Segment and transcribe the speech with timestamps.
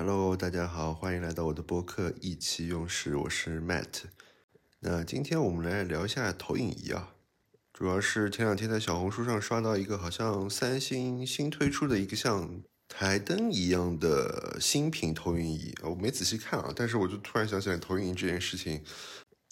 [0.00, 4.04] Hello，大家好，欢迎来到我的播客意气用事，我是 Matt。
[4.78, 7.14] 那今天我们来聊一下投影仪啊，
[7.72, 18.80] 主要是前两天在小红书上刷到一个好像三星新推出的一个像台灯一样的新品投影仪，我没仔细看啊，但是我就突然想起来投影仪这件事情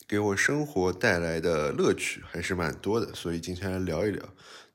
[0.07, 4.25] 给我生活带来的乐趣还是蛮多的，所以今天来聊一聊。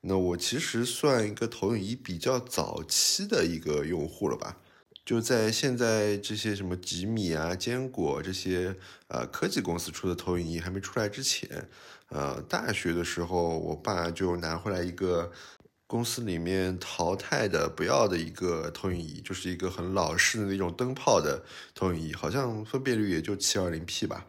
[0.02, 4.58] 那我其实算一个投影仪比较早期的一个用户了吧。
[5.04, 8.76] 就在现在这些什么吉米啊、坚果这些
[9.08, 11.68] 呃科技公司出的投影仪还没出来之前，
[12.08, 15.32] 呃，大学的时候，我爸就拿回来一个
[15.88, 24.24] 公司里面淘汰的不要的一个投影仪，就是一个很老式的那种灯泡的投影仪，好像分辨率也就七二零 P 吧。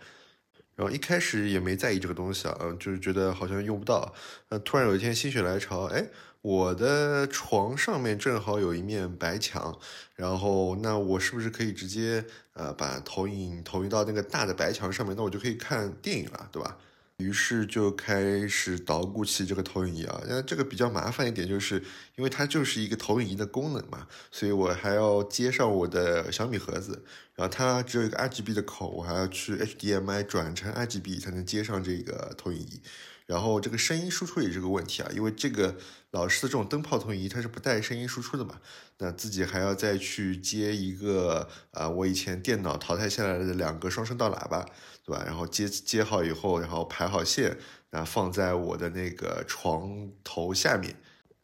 [0.75, 4.11] 然后一开始也没在意这个东西啊，嗯，就是觉得好像用不到。
[4.49, 6.09] 呃，突然有一天心血来潮，哎。
[6.43, 9.79] 我的床上面正好有一面白墙，
[10.13, 15.15] 然后那我是不是可以直接呃把投影投影到那个大的白墙上面？
[15.15, 16.77] 那我就可以看电影了，对吧？
[17.15, 20.21] 于是就开始捣鼓起这个投影仪啊。
[20.27, 21.81] 那这个比较麻烦一点，就是
[22.17, 32.81] 因为它就是一个投影仪的功能嘛，所以我还要接上我的小米盒子，然后它只有一个 RGB 的口，我还要去 HDMI 转成 RGB 才能接上这个投影仪。
[33.25, 35.75] 然后这个声音输出也是个问题啊，因为这个
[36.11, 38.59] 老式的这种灯泡投影仪它是不带声音输出的嘛，
[38.97, 44.65] 那自己还要再去接一个啊，我以前电脑淘汰下来的两个双声道喇叭，
[45.05, 45.23] 对吧？
[45.25, 47.57] 然后接接好以后，然后排好线，
[47.91, 50.95] 啊，放在我的那个床头下面，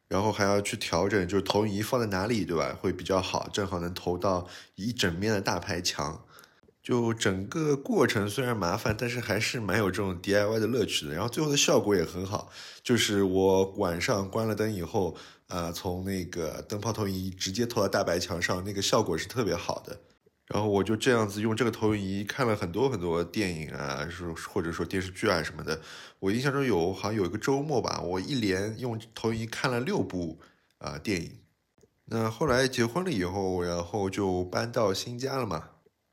[0.07, 2.77] 然后还要去调整，就是投影仪放在哪里，对吧？
[2.79, 6.25] 会比较好，正好能投到一整面的大排墙。
[6.89, 11.13] 就整个过程虽然麻烦，但是还是蛮有这种 DIY 的乐趣的。
[11.13, 12.49] 然后最后的效果也很好，
[12.81, 15.15] 就是我晚上关了灯以后，
[15.49, 19.99] 啊，从那个灯泡投影仪直接投到大白墙上，那个效果是特别好的。
[20.47, 25.79] 然后我就这样子用这个投影仪看了很多很多电影啊，是或者说电视剧啊什么的。
[26.17, 30.39] 我印象中有好像有一个周末吧，我一连用投影仪看了六部
[30.79, 31.37] 啊电影。
[32.05, 35.69] 那后来结婚了以后，然后就搬到新家了嘛。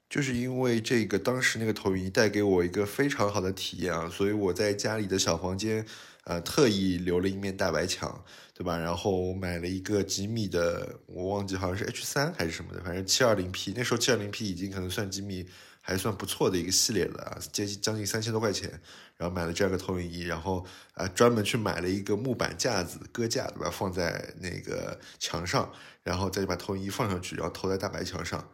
[0.08, 5.84] 就是因为这个，当时那个投影仪带给我一个非常好的体验啊，所以我在家里的小房间，
[6.24, 8.24] 呃，特意留了一面大白墙，
[8.54, 8.78] 对吧？
[8.78, 15.44] 然后买了一个吉米的，我忘记好像是 H 三还是什么的，反正七二零 P，那时候七二零 P 已经可能算吉米
[15.80, 18.70] 还算不错的一个系列了啊，接近将近三千多块钱，
[19.16, 23.70] 然后买了这样个投影仪，然后啊专门去买了一个木板架子搁架，对吧？
[23.70, 25.70] 放在那个墙上，
[26.04, 28.48] 然后再把投影仪放上去，然后投在大白墙上。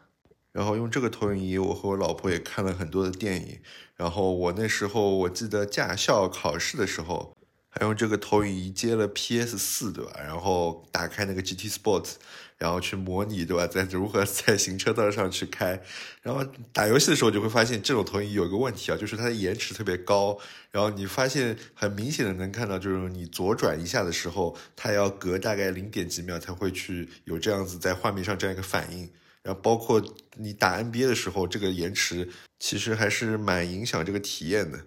[0.53, 3.59] 然后用这个投影仪，我和我老婆也看了很多的电影。
[3.97, 7.37] 然后我那时候我记得驾校考试的时候，
[7.69, 10.13] 还用这个投影仪接了 PS 四，对吧？
[10.19, 12.15] 然后打开那个 GT Sports，
[12.59, 13.67] 然后去模拟，对吧？
[13.67, 15.81] 在如何在行车道上去开。
[16.21, 20.37] 然后打游戏的时候就会发现，这种投影仪有个问题啊，就是它的延迟特别高。
[20.71, 29.09] 然后你发现很明显的能看到，就是你左转一下的时候，它要隔大概零点几秒才会去有这样子在画面上这样一个反应。
[29.42, 30.00] 然后包括
[30.36, 34.78] 你打 NBA 的时候，这个延迟其实还是蛮影响这个体验的。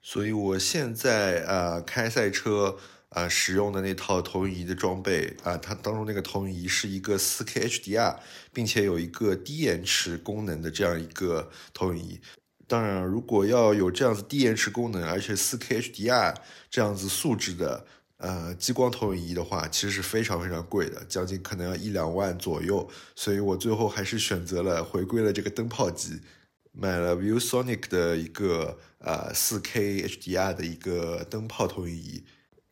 [0.00, 2.76] 所以我现在啊开赛车
[3.08, 8.16] 啊使用的那套投影仪的装备啊，它当中那个投影仪是一个 4K HDR，
[8.52, 12.20] 并且有一个低延迟功能的这样一个投影仪。
[12.66, 16.34] 当然，如果要有这样子低延迟功能，而且 4K HDR
[16.70, 17.86] 这样子素质的。
[18.24, 22.88] 呃，激光投影仪的话，其实是非常非常贵的，将近可能要一两万左右。
[23.14, 26.20] 所以我最后还是选择了回归了这个灯泡机，
[26.72, 32.24] 买了 ViewSonic 的一个呃 4K HDR 的一个灯泡投影仪，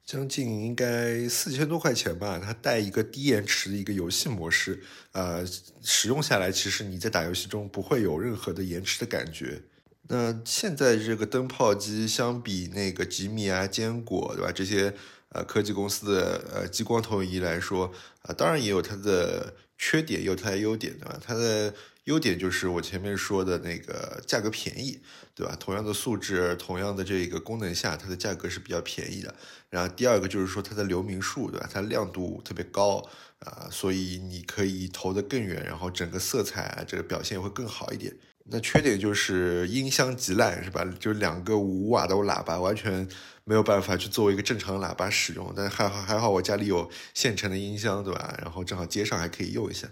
[0.07, 2.41] 将近应该四千多块钱吧。
[2.43, 4.83] 它带一个低延迟的一个游戏模式，
[5.13, 5.45] 呃，
[5.83, 9.61] 使用下来其实你在打游戏中不会有任何的延迟的感觉。
[10.09, 14.51] 那现在这个灯泡机相比那个吉米啊、坚果，对吧？
[14.51, 14.95] 这些。
[15.35, 17.91] 呃，科技公司的呃激光投影仪来说，
[18.23, 21.19] 啊，当然也有它的缺点，也有它的优点，对吧？
[21.25, 21.73] 它的
[22.05, 25.01] 优点就是我前面说的那个价格便宜，
[25.35, 25.57] 对吧？
[25.59, 29.35] 同样的素质，同样的这个功能下，它的价格是比较便宜的。
[29.71, 31.69] 然后第二个就是说它的流明数，对吧？
[31.73, 33.09] 它亮度特别高
[33.39, 38.15] 啊，所以你可以投得更远，然后整个色彩啊，这个表现会更好一点。
[38.45, 40.85] 那缺点就是音箱极烂，是吧？
[40.99, 43.07] 就两个五瓦的喇叭完全
[43.45, 45.53] 没有办法去作为一个正常的喇叭使用。
[45.57, 48.37] 但还好还好，我家里有现成的音箱，对吧？
[48.43, 49.89] 然后正好接上还可以用一下。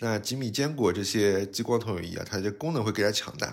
[0.00, 3.52] 那吉米坚果这些激光投影仪啊，它的功能会更加强大，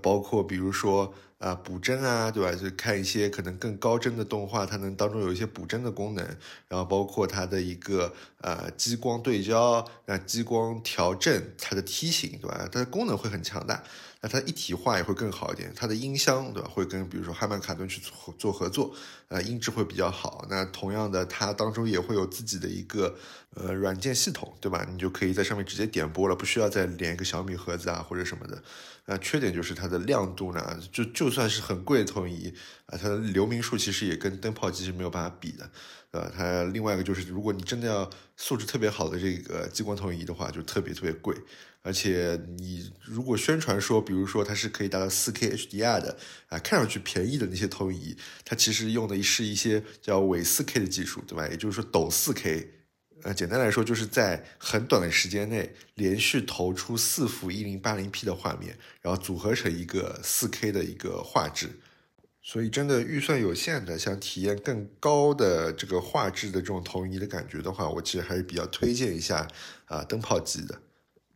[0.00, 1.14] 包括比如说。
[1.42, 2.52] 啊，补帧啊，对吧？
[2.52, 6.24] 就看一些可能更高帧的动画，它能当中有一些补帧的功能，
[6.68, 12.68] 然后包括它的一个呃激光对焦，那激光调正它的梯形，对吧？
[12.70, 13.82] 它的功能会很强大。
[14.22, 18.94] 那它一体化也会更好一点，它的音箱对吧，会跟比如说汉曼卡顿去做做合作，
[19.26, 20.46] 呃，音质会比较好。
[20.48, 23.16] 那同样的，它当中也会有自己的一个
[23.56, 24.86] 呃软件系统，对吧？
[24.88, 28.62] 你就可以在上面直接点播了，不需要再连一个小米盒子啊或者什么的。
[29.06, 32.54] 那缺点就是它的亮度呢，就就算是很贵的投影仪
[32.86, 35.68] 啊，它的流明数其实也跟灯泡机是没有办法比的，
[36.12, 41.36] 呃，它另外一个就是，如果你真的要素质特别好的这个激光投影仪的话，就特别特别贵。
[41.82, 46.16] 而且你如果宣传说，比如说它是可以达到 4K HDR 的
[46.48, 51.48] 啊，看上去便宜的那些投影仪，它其实用的是一些叫伪 4K 的技术，对吧？
[51.48, 52.68] 也就是说抖 4K，
[53.22, 61.68] 呃，简单来说就是在很短的时间内连续投出四幅 1080P 的画面，然后组合成一个 4K 的一个画质。
[62.44, 69.48] 所以真的预算有限的，想体验更高的这个画质的这种投影仪的感觉的话，我其实还是比较推荐一下
[69.86, 70.80] 啊灯泡机的。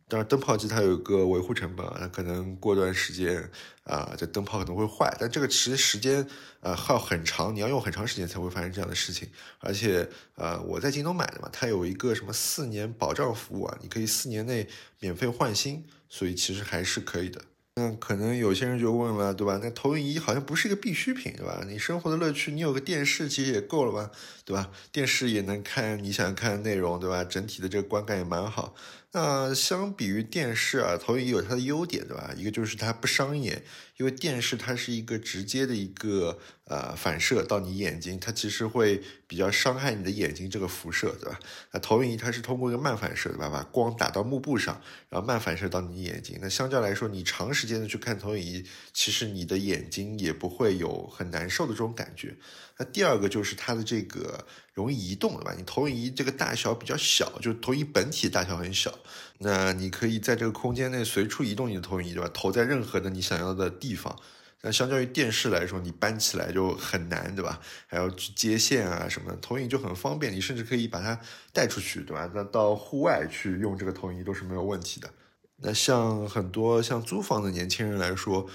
[0.09, 3.49] 当然，灯泡机它有一个维护成本，它可能过段时间
[3.83, 6.25] 啊，这灯泡可能会坏，但这个其实时间
[6.61, 9.27] 呃耗很长，你要用很长时间才会发生这样的事情。
[9.59, 14.69] 而且呃，我在京东买的嘛，它有一个什么四年保障服务啊，你可以四年内
[15.01, 17.41] 免费换新，所以其实还是可以的。
[17.75, 19.59] 那可能有些人就问了，对吧？
[19.61, 21.63] 那投影仪好像不是一个必需品，对吧？
[21.67, 24.09] 你生活的乐趣，你有个电视其实也够了吧，
[24.45, 24.71] 对吧？
[24.91, 27.23] 电视也能看你想看的内容，对吧？
[27.23, 28.73] 整体的这个观感也蛮好。
[29.19, 32.31] 那相比于电视啊，投影仪有它的优点，对吧？
[32.37, 33.63] 一个就是它不伤眼，
[33.97, 41.39] 因为电视它是一个直接的一个呃反射到你眼睛，它其实会比较伤害你的眼睛这个辐射，对吧？
[41.71, 43.49] 那投影仪它是通过一个慢反射，对吧？
[43.49, 44.79] 把光打到幕布上，
[45.09, 46.37] 然后慢反射到你眼睛。
[46.39, 48.63] 那相较来说，你长时间的去看投影仪，
[48.93, 52.35] 其实你的眼睛也不会有很难受的这种感觉。
[52.77, 55.55] 那第二个就是它的这个容易移动，对吧？
[55.57, 58.93] 你投影仪这个大小比较小，就投影本体大小很小，
[59.39, 62.29] 那你可以在这个空间内随处移动你的投影仪，对吧？
[62.33, 64.15] 投在任何的你想要的地方。
[64.61, 67.59] 那相较于电视来说，你搬起来就很难，对吧？
[67.85, 71.19] 还要去接线啊什么，投影就很方便，你甚至可以把它
[71.53, 72.29] 带出去，对吧？
[72.33, 75.09] 那到户外去用这个投影仪都是没有问题的。
[75.57, 78.49] 那像很多像租房的年轻人来说。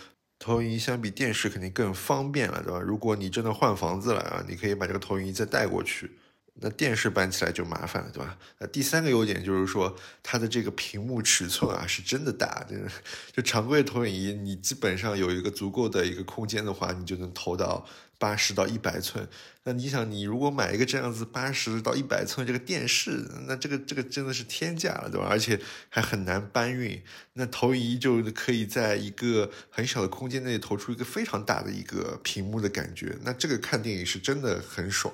[0.45, 2.81] 投影仪相比电视肯定更方便了，对吧？
[2.81, 6.11] 如果你真的换房子了啊，你可以把这个投影仪再带过去。
[6.55, 8.39] 那电视搬起来就麻烦了，对吧？
[8.59, 12.91] 那第三个优点就是说，它的这个屏幕尺寸啊是真的大，真的。
[13.33, 17.87] 就常规投影仪，你基本上有一个足够的一个空间的话，你就能投到
[18.19, 19.27] 八十到一百寸。
[19.65, 25.27] 那你想，你如果买一个这样子八十到一百寸这个电视，那这个这个真的是天价了，对吧？
[25.31, 25.59] 而且
[25.89, 27.03] 还很难搬运。
[27.33, 35.13] 那投影仪就可以在一个很小的空间内投出一个非常大的一个屏幕的感觉，那这个看电影是真的很爽。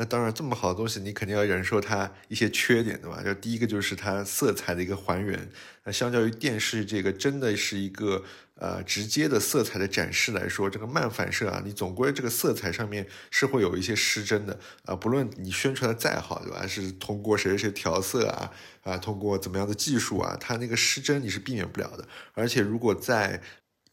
[0.00, 3.22] 那当然，这么好的东西，你肯定要忍受它一些缺点，对吧？
[3.22, 5.46] 就第一个就是它色彩的一个还原。
[5.84, 8.24] 那相较于电视这个真的是一个
[8.54, 14.96] 呃直接的色彩的展示来说，这个慢反射啊，你总归这个色彩上面是会有一些失真的啊。
[14.96, 16.66] 不论你宣传的再好，对吧？
[16.66, 18.50] 是通过谁谁调色啊
[18.82, 22.08] 啊，通过怎么样的技术啊，它那个失真你是避免不了的。
[22.32, 23.42] 而且如果在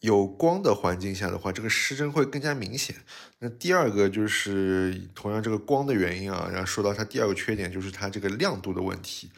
[0.02, 2.96] 有光的环境下的话，这个失真会更加明显。
[3.40, 9.32] 那第二个就是同样这个光的原因啊，然后说到它第二个缺点就是它这个亮度的问题。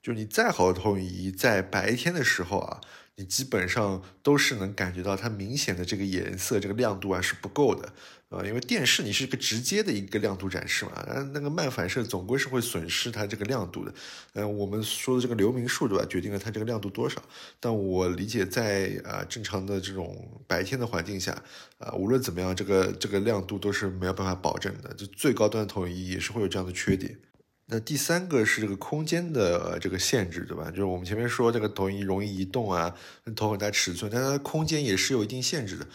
[0.00, 2.80] 就你再好的投影仪，在白天的时候啊，
[3.16, 7.92] 你基本上都是能感觉到它明显的这个颜色、这个亮度啊是不够的。
[8.28, 13.94] 啊，因为电视你是一个直接的一个亮度展示嘛，那，那个慢反射总归是会损失它这个亮度的。
[14.32, 17.22] 嗯，我们说的这个流明数对吧，决定了它这个亮度多少。
[17.60, 21.40] 但我理解在啊正常的这种白天的环境下，
[21.78, 24.92] 啊无论怎么样，这个这个亮度都是没有办法保证的。
[24.94, 27.16] 就最高端的投影仪也是会有这样的缺点。
[27.68, 30.70] 那第三个是这个空间的这个限制对吧？
[30.70, 32.94] 就是我们前面说这个投影仪容易移动啊，
[33.34, 35.86] 投很大尺寸，但它空间也是有一定限制的。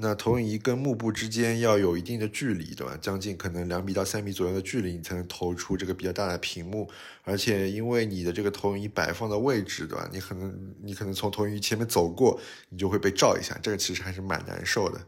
[0.00, 2.96] 那投影仪跟幕布之间要有一定的距离，对吧？
[3.00, 6.88] 将近可能两米到三米左右的距离，你才能投出这个比较大的屏幕。
[7.24, 10.08] 而且因为你的这个投影仪摆放的位置，对吧？
[10.12, 15.00] 你可能你可能从投影仪前面走过，你就会被照一下，这个其实还是蛮难受的。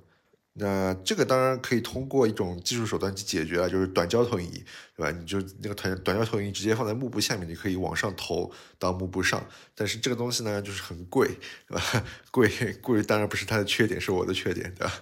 [0.52, 4.64] 那这个当然可以通过一种技术手段去解决了，就是短焦投影仪，
[4.96, 5.10] 对吧？
[5.10, 9.46] 你就那个短短焦投影仪直接放在幕布下面，你可以往上投到幕布上。
[9.74, 11.28] 但是这个东西呢，就是很贵，
[11.68, 12.04] 对吧？
[12.32, 12.48] 贵
[12.82, 14.92] 贵当然不是它的缺点，是我的缺点，对吧？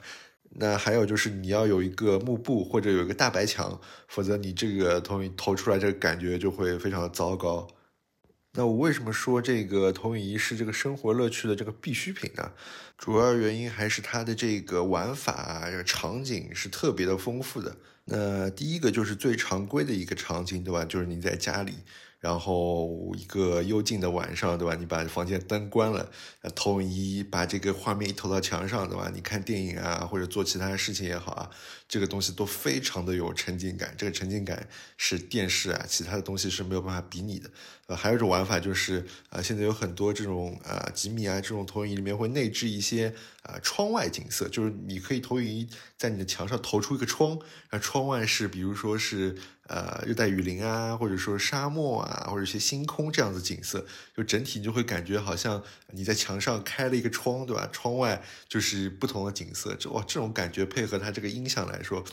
[0.51, 7.67] 那还有就是你要有一个幕布或者有一个大白墙，否则你这个投影投出来这个感觉就会非常的糟糕。
[8.59, 12.51] 那我为什么说这个投影仪是这个生活乐趣的这个必需品呢？
[12.99, 17.77] 主要原因还是它的这个玩法、这个场景是特别的丰富的。
[18.07, 20.85] 那第一个就是最常规的一个场景，对吧？
[20.85, 21.73] 就是你在家里。
[22.21, 24.75] 然后一个幽静的晚上，对吧？
[24.75, 26.11] 你把房间灯关了，
[26.57, 29.09] 投影仪把这个画面一投到墙上，对吧？
[29.15, 31.49] 你看电影啊，或者做其他事情也好啊，
[31.89, 33.95] 这个东西都非常的有沉浸感。
[33.97, 37.51] 这个沉浸感是电视啊，其他的东西是没有办法比拟的。
[37.87, 43.15] 呃，还有一种玩法就是，呃，现在有很多这种呃吉米啊这种投影仪里面会内置一些
[43.45, 45.67] 呃窗外景色，就是你可以投影仪
[45.97, 47.39] 在你的墙上投出一个窗，
[47.71, 49.35] 那窗外是比如说是
[49.69, 57.67] 呃热带雨林啊，或者说沙漠啊，或者一些星空这样子景色，就整体你就会感觉好像你在墙上开了一个窗，对吧？
[57.73, 62.05] 窗外就是不同的景色，这哇这种感觉配合它这个音响来来说，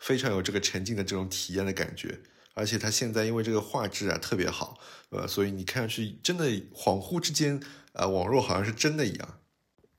[0.00, 2.20] 非常有这个沉浸的这种体验的感觉。
[2.54, 7.58] 而且它现在因为这个画质啊特别好，呃，所以你看上去真的恍惚之间，
[7.94, 9.38] 啊，网络好像是真的一样。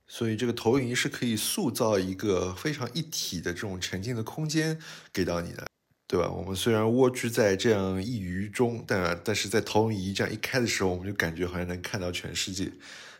[0.06, 4.78] 所以这个投影仪是可以塑造一个非常一体的这种沉浸的空间
[5.12, 5.66] 给到你的，
[6.06, 6.30] 对吧？
[6.30, 12.70] 我们虽然蜗居在这样一隅中，但但是在投影仪这样一开的时候，我们就感觉好像能看到全世界。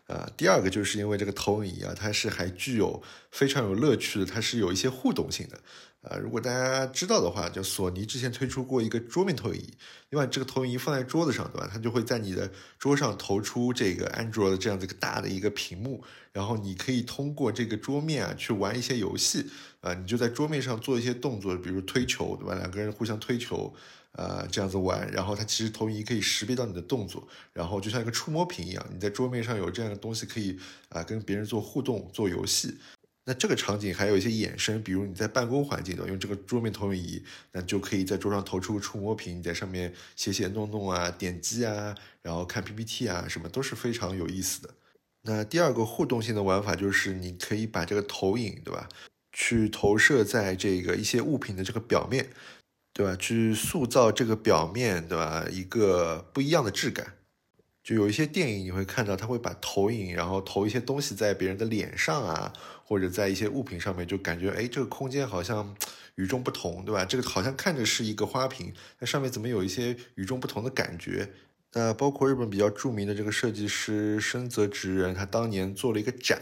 [0.07, 5.59] 啊，第二个就是因为这个投影仪啊，它是还具有非常有乐趣的，它是有一些互动性的。
[6.03, 9.73] 啊，如果大家知道的话，就索尼之前推出过一个桌面投影仪，
[10.11, 11.67] 你把这个投影仪放在桌子上，对吧？
[11.73, 19.47] 它就会在你的桌上投出这个 Android 这样子一个大的一个屏幕，然后你可以通过这个桌面啊去玩一些游戏，
[19.81, 22.55] 啊，你就在桌面上做一些动作，比如推球，对吧？
[22.55, 23.75] 两个人互相推球，
[24.17, 32.79] 呃，这样子玩，然后它其实投影仪可以识别到你的动作，然后就像一个触摸屏一样，你在桌面上有这样的东西可以啊跟别人做互动、做游戏。
[33.27, 44.71] 那这个场景还有一些衍生，比如你在办公环境的用这个桌面投影仪，那就可以在桌上投出个触摸屏，你在上面写写弄弄啊、点击啊，然后看 PPT 啊，什么都是非常有意思的。
[45.23, 48.87] 那第二个互动性的玩法就是你可以把这个投影，对吧，
[49.33, 52.29] 去投射在这个一些物品的这个表面，
[52.95, 57.15] 对吧，去塑造这个表面，对吧，一个不一样的质感。
[57.83, 62.53] 就有一些电影你会看到，他会把投影，然后投一些东西在别人的脸上啊，
[62.85, 65.77] 或者在一些物品上面，就感觉哎，这个空间好像
[66.15, 67.05] 与众不同，对吧？
[67.05, 71.29] 这个好像看着是一个花瓶，那上面怎么有一些与众不同的感觉？
[71.77, 76.41] 那包括日本比较著名的这个设计师深泽直人，他当年做了一个展，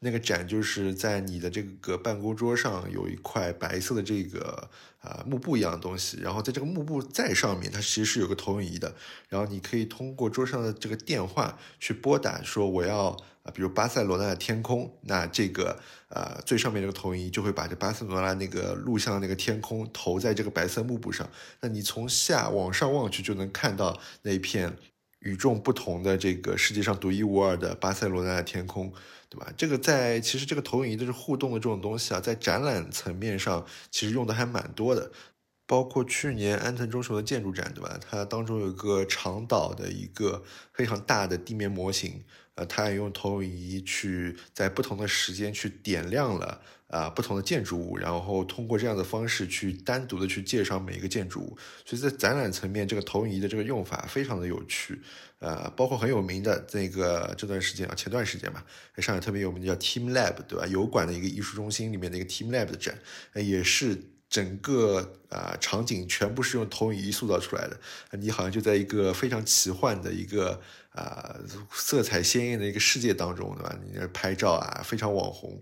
[0.00, 4.68] 那个展就是在你的这个办公桌上有一块白色的这个
[5.02, 8.94] 啊幕布一样的东西，然后在这个幕布在上面，它其实是有个投影仪的，
[9.28, 13.14] 然后你可以通过桌上的这个电话去拨打，说我要。
[13.42, 15.76] 啊，比如巴塞罗那的天空，那这个
[16.10, 21.28] 呃最上面这个投影仪就会把这巴塞罗那那个录像那个天空投在这个白色幕布上，
[21.60, 24.76] 那你从下往上望去就能看到那片
[25.22, 28.92] 与众不同的这个世界上独一无二的巴塞罗那的天空，
[29.28, 29.52] 对吧？
[29.56, 35.10] 这个在其实这个投影仪都是互动的这种东西啊，在展览层面上其实用的还蛮多的，
[35.66, 37.98] 包括去年安藤忠雄的建筑展，对吧？
[38.00, 42.24] 它当中有一个长岛的一个非常大的地面模型。
[42.54, 51.56] 呃，他也用投影仪去在不同的时间去点亮了啊不同的建筑物，然后通过这样的方式去单独的去介绍每一个建筑物。
[51.86, 55.00] 所以在展览层面，这个投影仪的这个用法非常的有趣。
[55.38, 58.64] 呃，包括很有名的那个这段时间啊，前段时间吧，
[58.98, 60.66] 上海特别有名的叫 Team Lab，对吧？
[60.66, 62.98] 油管的一个艺术中心里面的一个 Team Lab 的展，
[63.34, 67.80] 也是整个啊场景全部是用投影仪塑造出来的。
[68.18, 70.60] 你好像就在一个非常奇幻的一个。
[70.92, 71.36] 啊，
[71.72, 73.78] 色彩鲜艳的一个世界当中，对吧？
[73.84, 75.60] 你那拍照啊，非常网红。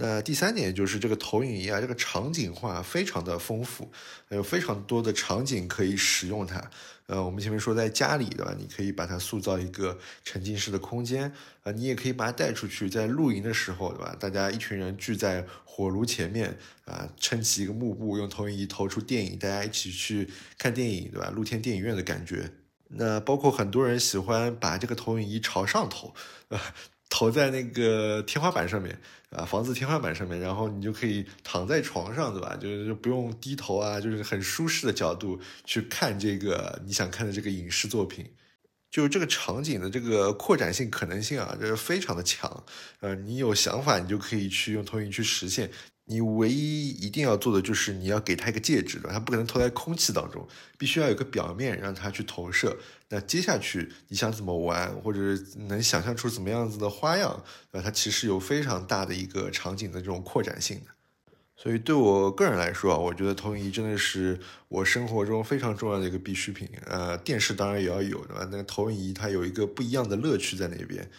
[0.00, 3.90] 那第三点就是这个投影仪啊，这个场景化非常的丰富，
[4.28, 6.70] 还有非常多的场景可以使用它。
[7.06, 8.54] 呃，我们前面说在家里，对吧？
[8.56, 11.32] 你可以把它塑造一个沉浸式的空间
[11.64, 14.16] 啊，你也可以把它带出去，在露营的时候，对吧？
[14.20, 21.32] 大家一群人聚在火炉前面啊，撑起一个幕布，用投影仪投出电影，大家一起去看电影，对吧？
[21.34, 22.48] 露天电影院的感觉。
[22.88, 26.14] 那包括很多人喜欢把这个投影仪朝上投，
[26.48, 26.60] 啊，
[27.10, 28.98] 投在那个天花板上面，
[29.30, 32.56] 啊，房子天花板上面，然后你就可以躺在床上，对吧？
[32.56, 38.24] 就是不用低头啊，就是很舒适的角度去看这个你想看的这个影视作品，
[38.90, 42.64] 就是这个场景的这个扩展性可能性啊，这是非常的强，
[43.00, 45.70] 呃，你有想法，你就可以去用投影去实现。
[46.10, 50.48] 你唯一一定要做的就是你要给它一个介质，它不可能投在空气当中，
[50.78, 52.76] 必须要有个表面让它去投射。
[53.10, 55.18] 那接下去你想怎么玩，或者
[55.68, 60.86] 能想象出怎么样子的花样，那它其实有非常大的一个场景的这种扩展性的。
[61.54, 64.38] 所以对我个人来说啊，我觉得投影仪真的是
[64.68, 66.68] 我生活中非常重要的一个必需品。
[66.86, 68.48] 呃，电视当然也要有，对吧？
[68.50, 71.10] 那个投影仪它有一个不一样的乐趣在那边。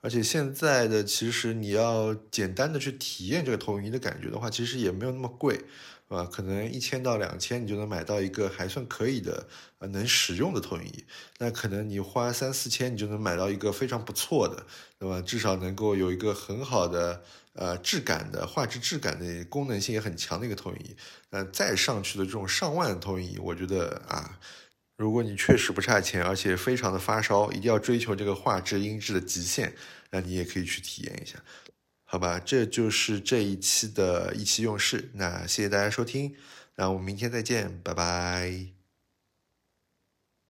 [0.00, 5.60] 而且现在的其实你要简单的去体验这个投影仪的感觉的话，其实也没有那么贵，
[6.06, 11.04] 啊，可能一千到两千你就能买到一个还算可以的呃能使用的投影仪。
[11.38, 14.64] 那可能你花三四千你就能买到一个非常不错的，
[14.98, 15.20] 对吧？
[15.20, 17.22] 至少能够有一个很好的
[17.54, 20.96] 呃质感的画质质感的功能性也很强的一个投影仪。
[21.30, 24.38] 那再上去的这种上万的投影仪，我觉得啊。
[24.98, 29.72] 如果你确实不差钱，而且非常的发烧，一定要追求这个画质音质的极限，
[30.10, 31.38] 那你也可以去体验一下，
[32.04, 32.40] 好吧？
[32.44, 36.34] 这就是这一期的意气用事，那谢谢大家收听，
[36.74, 38.77] 那我们明天再见，拜拜。